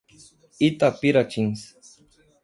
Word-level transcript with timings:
Itapiratins 0.67 1.59